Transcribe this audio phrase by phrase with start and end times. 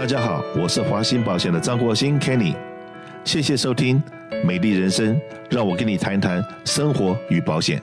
[0.00, 2.54] 大家好，我是华兴保险的张国兴 Kenny，
[3.22, 4.02] 谢谢收听
[4.46, 5.14] 《美丽人生》，
[5.50, 7.82] 让我跟你谈谈生活与保险。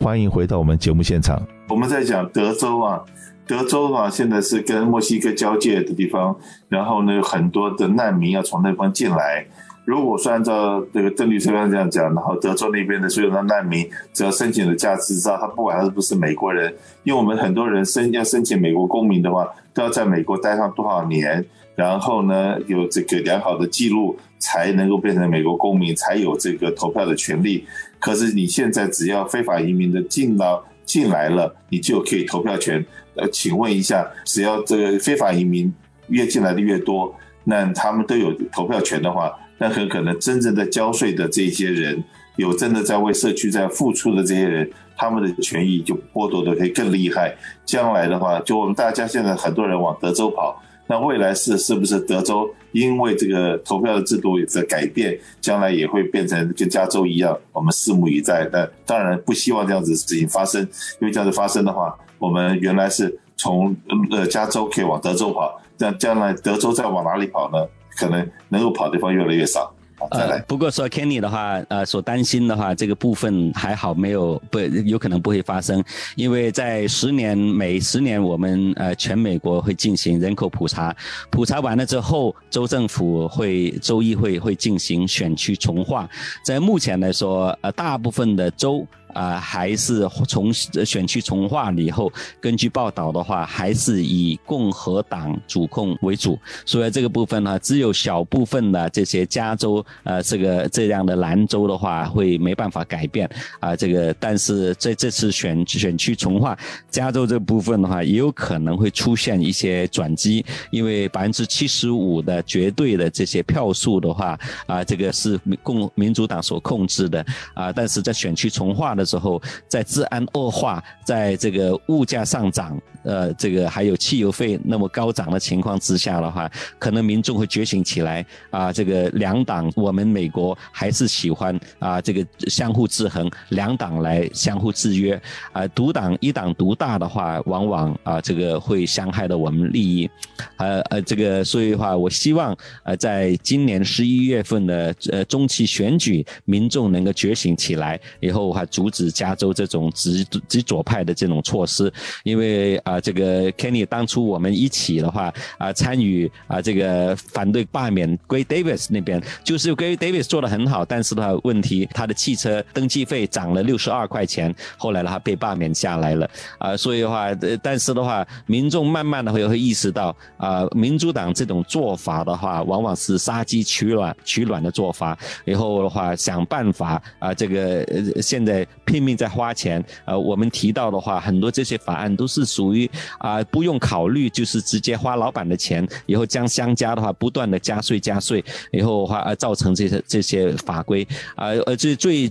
[0.00, 1.40] 欢迎回到我们节目现场。
[1.68, 3.00] 我们在讲德州啊，
[3.46, 6.36] 德州啊，现在是跟墨西哥交界的地方，
[6.68, 9.46] 然后呢，有很多的难民要从那方进来。
[9.84, 16.74] 如果说按照这个邓律师刚刚这样讲，然后德州那边的所有的难民，只要申请了驾驶照，他不管他是不是美国人，
[17.04, 21.44] 因为我们很多人申要申请美国公民的话，都要在美国待上多少年，
[21.74, 27.66] 然后呢有这个良好的记录，才能够变成美国公民，才有这个投票的权利。
[28.00, 32.82] 可是你现在只要非法移民的进到进来了，你就可以投票权。
[33.16, 35.70] 呃，请问一下，只要这个非法移民
[36.08, 39.30] 越进来的越多，那他们都有投票权的话？
[39.58, 42.02] 那很可能真正在交税的这些人，
[42.36, 47.36] 有真的在为社区在付出的这些人，他们的权益就剥夺的会更厉害。
[47.64, 57.38] 将来的话，就我们大家现在很多人往德州跑，那未来是是不是德州因为这个投票的制度在改变，将来也会变成跟加州一样？
[57.52, 58.48] 我们拭目以待。
[58.52, 60.62] 但当然不希望这样子事情发生，
[61.00, 63.74] 因为这样子发生的话，我们原来是从
[64.10, 67.58] 呃加州可以往德州跑，那将来德州再往哪里跑呢？
[67.98, 69.72] 可能能够跑的地方越来越少。
[70.12, 75.82] 再来，不过说 Kenny 的话，呃，所担心的话，这个部分还好，没有不有可能不会发生，
[76.14, 80.94] 因为在十年每十年，我们呃全美国会进行人口普查，
[81.30, 86.08] 普查完了之后，州政府会州议会会进行选区重划，
[86.44, 88.86] 在目前来说，呃，大部分的州。
[89.16, 96.38] 啊，还是从选区重划了以后，根据报道的话，还是以共和党主控为主。
[96.66, 103.26] 所以这个部分呢，只有小部分的这些加州，呃，这个这样的兰州的话，会没办法改变
[103.58, 103.74] 啊。
[103.74, 106.54] 这个，但是在这次选选区重划，
[106.90, 117.24] 加州这部分的话，也有可能会出现一些转机，因为百分之七十五的绝对的这些票数的话，啊，这个是共民主党所控制的
[117.54, 117.72] 啊。
[117.72, 119.05] 但是在选区重划的。
[119.06, 128.70] 时候，在治安恶化，在这个物价上涨，呃，这个还有汽油费那么高涨的情况之下的话，可能民众会觉醒起来啊。
[128.70, 135.20] 这个两党，我们美国还是喜欢啊，这个相互制衡，两党来相互制约
[135.52, 135.66] 啊。
[135.68, 140.10] 独党一党独大的话，往往啊，这个会伤害到我们利益。
[140.58, 149.06] 呃呃，这个所以的话，我希望呃，在今年十一月份的呃中期选举，民众能够觉醒起来以后，还阻止。
[149.16, 151.90] 加州这种极极左派的这种措施，
[152.22, 167.28] 因为啊，这个 Kenny 当初我们一起的话啊，参与啊这个反对罢免 Gray Davis 那边，就是 Gray Davis 做的很好，但是的话问题，他的汽车登记费涨了六十二块钱，后来的话被罢免下来了啊，所以的话，
[167.62, 177.86] 但是的话，民众慢慢的会会意识到啊，民主党这种做法的话，往往是杀鸡取卵取卵的做法，以后的话想办法啊，这个
[178.20, 178.66] 现在。
[178.86, 182.85] 拼命在花钱，呃，我们提到的话，很多这些法案都是属于
[183.18, 192.30] 啊，不用考虑，就是直接花老板的钱，以后将商家的话不断的加税加税，以后的话而造成这些这些法规，啊，而这最。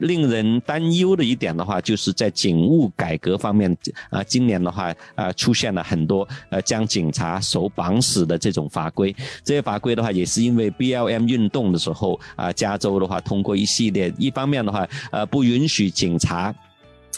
[0.00, 3.70] 令人担忧的一点的话，就是在警务改革方面，
[4.10, 9.14] 啊，今年的话，啊，出现了很多呃将警察手绑死的这种法规。
[9.44, 16.52] 这些法规的话，也是因为 BLM 运动的时候，啊，加州的话通过一系列，一方面的话，呃，不允许警察。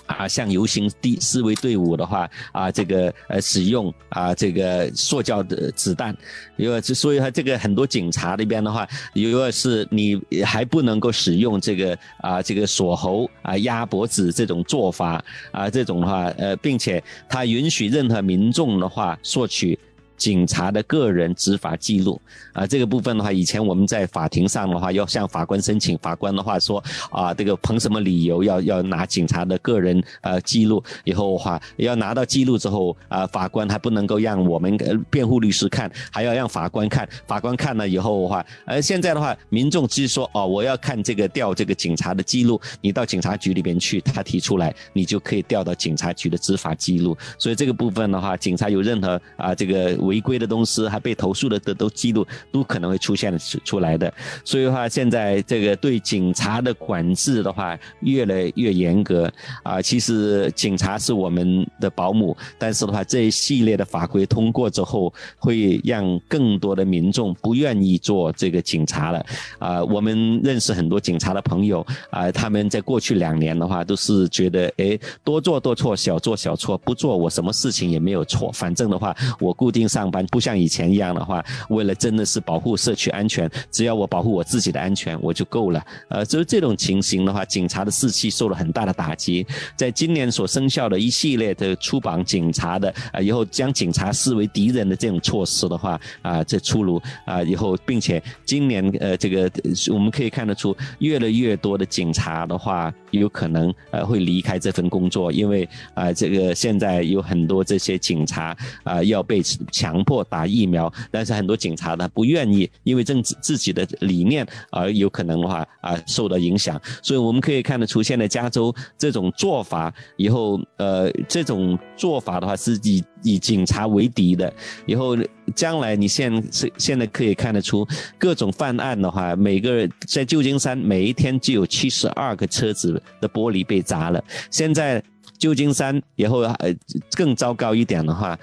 [0.06, 6.16] 啊，像游行地示威队伍的话，啊，这个呃，使用啊，这个塑胶的子弹，
[6.56, 19.78] 因为所以他这个很多警察那边的话，如果是你还不能够使用这个啊，这个锁喉啊、压脖子这种做法啊，这种的话，呃，并且他允许任何民众的话索取。
[20.20, 22.20] 警察的个人执法记录
[22.52, 30.84] 啊，这个部分的话，以前我们在法庭上的话，要向法官申请，法官的话说啊，这个凭什么理由要要拿警察的个人呃记录？
[31.04, 34.76] 以后的话要拿到记录之后啊，法官还不能够让我们
[35.08, 37.08] 辩护律师看，还要让法官看。
[37.26, 47.16] 法官看了以后的话，呃，现在的话，民众只是说哦，我要看这个调这个警察的记录，你到警察局里边去，他提出来，你就可以调到警察局的执法记录。
[47.38, 50.09] 所以这个部分的话，警察有任何啊这个。
[50.10, 53.32] 违规的东西还被投诉的的都记录都可能会出现
[53.64, 54.12] 出来的，
[54.44, 59.30] 所以的话现在这个对警察的管制的话越来越严格
[59.62, 59.80] 啊。
[59.80, 69.24] 其实警察是我们的保姆，但是的话这一系列的法规通过之后，会让更多的民众不愿意做这个警察了
[69.60, 69.84] 啊。
[69.84, 79.99] 我们认识很多警察的朋友啊，他们在过去两年的话都是觉得哎多做多错，小做小错，不做我什么事情也没有错，反正的话我固定上。
[80.00, 85.84] 上班，不像以前一样的话，为了真的是保护社区安全，只要我保护我自己的安全我就够了。
[86.08, 89.46] 呃，就是这种情形的话，警察的士气受了很大的打击。
[89.76, 99.50] 在今年所生效的一系列的出榜警察的啊，以后将警察视为敌人的这种措施的话啊，这出炉啊，以后并且今年呃，这个
[99.92, 109.42] 我们可以看得出，越来越多的警察的话，有可能呃会离开这份工作，因为啊，这个现在有很多这些警察啊要被
[109.72, 124.52] 强强迫打疫苗，但是很多警察呢不愿意，因为政治自己的理念而有可能的话啊受到影响，所以我们可以看得出，现在加州这种做法以后，呃，这种做法的话是以以警察为敌的，
[124.86, 125.16] 以后
[125.56, 127.84] 将来你现是现在可以看得出
[128.16, 134.22] 各种犯案的话，每个在旧金山每一天就有七十二个车子的玻璃被砸了，
[134.52, 135.02] 现在。
[135.38, 136.70] 旧金山以后呃
[137.16, 138.38] 更糟糕一点的话，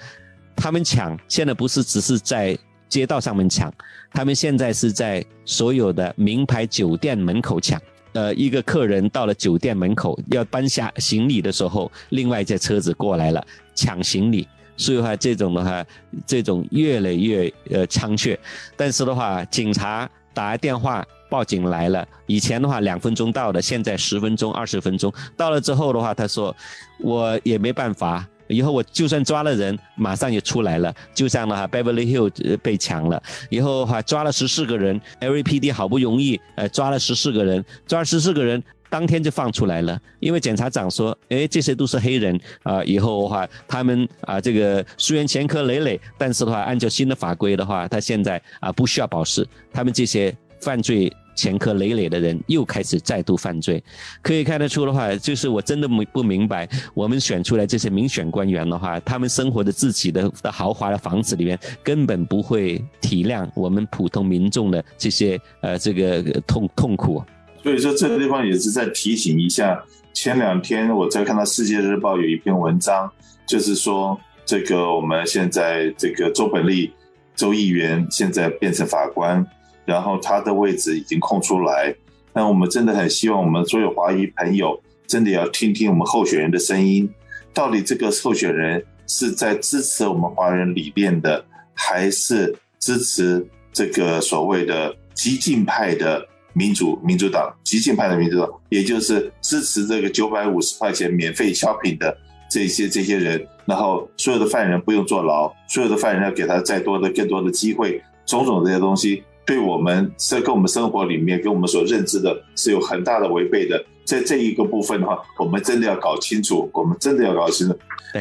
[0.58, 2.58] 他们抢现在不是只是在
[2.88, 3.72] 街道上面抢，
[4.12, 7.80] 他们现在是在所有的名牌酒店门口抢。
[8.12, 15.86] 呃，一个客人到了酒店门口要搬下行李的时候，另外一架车子过来了抢行李，所以的话这种的话，
[16.26, 18.36] 这种越来越呃猖獗。
[18.76, 21.06] 但是的话，警察打电话。
[21.30, 26.56] 报警来了，以前的话两分钟到的，现在十分钟、二十分钟到了之后的话，他说
[27.00, 30.94] 我也没办法，以后我就算抓了人，马上就出来了。
[31.14, 50.34] 就像呢哈，Beverly Hill 被抢了，以后哈抓了十四个人，LAPD 好不容易呃抓了十四个人，抓十四个人当天就放出来了，因为检察长说，哎这些都是黑人啊，以后的话他们啊这个虽然前科累累，但是的话按照新的法规的话，他现在啊不需要保释，他们这些。
[50.60, 51.08] 犯罪
[51.38, 53.80] 前科累累的人又开始再度犯罪，
[54.20, 67.22] 可以看得出的话，就是我真的没不明白，我们选出来这些民选官员的话，他们生活的自己的的豪华的房子里面，根本不会体谅我们普通民众的这些呃这个痛痛苦。
[67.62, 69.80] 所以说这个地方也是在提醒一下，
[70.12, 73.08] 前两天我在看到《世界日报》有一篇文章，
[73.46, 76.92] 就是说这个我们现在这个周本利
[77.36, 79.46] 周议员现在变成法官。
[79.88, 81.94] 然后他的位置已经空出来，
[82.34, 87.08] 那我们真的很希望我们所有华裔朋友真的要听听我们候选人的声音，
[87.54, 91.42] 到底这个候选人是在支持我们华人理念的，
[91.72, 97.50] 还是支持这个所谓的激进派的民主民主党？
[97.64, 102.14] 激进派的民主党，也就是支持这个九百五十块钱免费消品的
[102.50, 109.24] 这些这些人，然后所有的犯人不用坐牢，所有的犯人要给他再多的更多的机会，种种这些东西。
[109.48, 117.74] 对我们是跟我们生活里面跟我们所认知的是有很大的违背的，在这一个部分的话，我们真的要搞清楚，我们真的要搞清楚。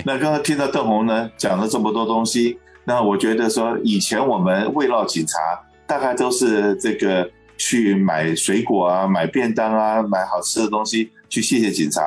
[0.06, 5.38] 那刚刚听到邓红呢讲了这么多东西，那我觉得说以前我们慰劳警察，
[5.85, 12.01] 大概都是这个去买水果啊、买便当啊、买好吃的东西去谢谢警察。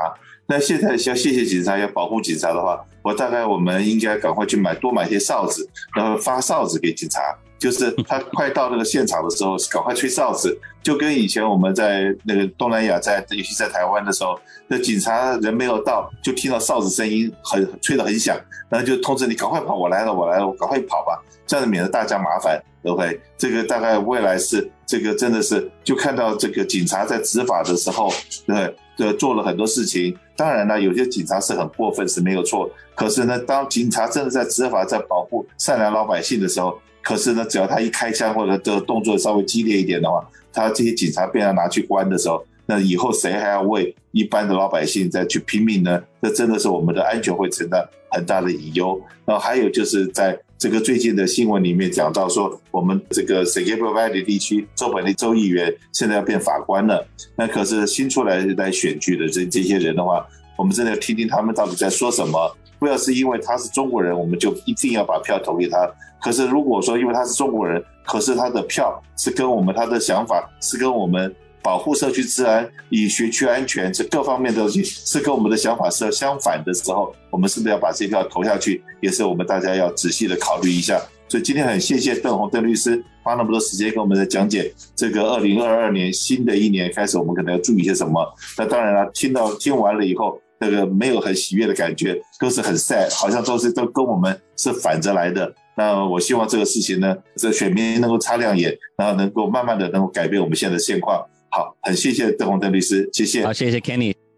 [0.47, 7.21] 那现在要谢谢警察，要保护警察的话，我大概我们应该赶快去买多买些哨子，然后发哨子给警察。
[7.61, 14.37] 就是他 快到那个现场的时候，赶快吹哨子，就跟以前我们在那个东南亚，在尤其在台湾的时候，
[14.67, 18.35] 那警察人没有到，就听到哨子声音很吹得很响，
[18.71, 23.21] 然后就通知你赶快跑，我来了，我来了，我赶快跑吧，这样子免得大家麻烦，OK？
[23.37, 28.11] 这个大概未来是这个真的是就看到这个警察在执法的时候，
[28.47, 30.17] 对，对，做了很多事情。
[30.35, 36.79] 当然呢，有些警察是很过分是没有错，可是呢，当警察真的在执法，在保护善良老百姓的时候。
[37.03, 46.03] 可是呢，只要他一开枪或者这个动作稍微激烈一点的话，他这些警察被他拿去关的时候，那以后谁还要为一般的老百姓再去拼命呢？
[46.23, 49.01] 这真的是我们的安全会承担很大的隐忧。
[49.25, 57.07] 然后还有就是在这个最近的新闻里面讲到说，我们这个 s e g a b r Valley 地区州本地州议员现在要变法官了。
[57.35, 60.27] 那可是新出来来选举的这这些人的话，
[60.57, 62.57] 我们真的要听听他们到底在说什么。
[62.81, 65.89] 不要是因为他是中国人，我们就一定要把票投给他。
[66.21, 71.33] 可是如果说因为他是中国人，可是他的票是跟我们他的想法是跟我们
[71.63, 78.83] 保护社区治安、以学区安全这各方面的东西是跟我们的想法是相反的时候，我们是不是要把这票投下去？
[79.01, 81.01] 也是我们大家要仔细的考虑一下。
[81.29, 88.27] 所以今天很谢谢邓红邓律师花那么多时间跟我们来讲解这个二零二二年新的一年开始，我们可能要注意些什么。
[88.59, 90.41] 那当然了，听到听完了以后。
[90.61, 95.53] 那个没有很喜悦的感觉，都是很 sad，好像都是都跟我们是反着来的。
[95.77, 101.25] 那我希望这个事情呢，这选民能够擦亮眼，然后能够慢慢的能够改变我们现在的现况。
[101.51, 103.45] 好，很谢谢邓红灯律师，谢谢。
[103.45, 104.30] 好，谢谢 Kenny。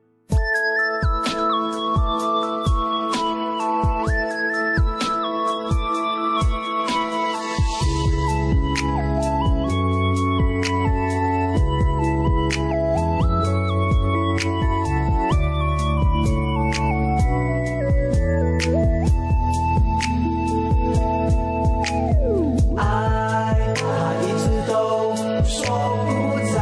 [26.15, 26.61] 不在，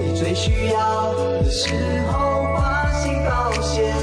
[0.00, 1.74] 你最需要的时
[2.10, 3.94] 候，花心保险。